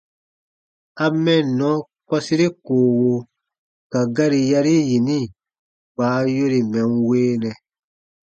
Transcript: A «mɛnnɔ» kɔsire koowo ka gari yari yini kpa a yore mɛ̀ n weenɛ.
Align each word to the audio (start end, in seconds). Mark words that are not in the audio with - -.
A 1.03 1.05
«mɛnnɔ» 1.23 1.69
kɔsire 2.07 2.47
koowo 2.65 3.11
ka 3.91 3.99
gari 4.15 4.41
yari 4.51 4.75
yini 4.89 5.19
kpa 5.93 6.03
a 6.19 6.19
yore 6.35 6.59
mɛ̀ 6.71 6.83
n 6.91 6.93
weenɛ. 7.07 7.51